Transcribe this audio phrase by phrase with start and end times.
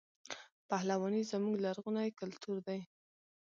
[0.69, 2.79] پهلواني زموږ لرغونی کلتور دی.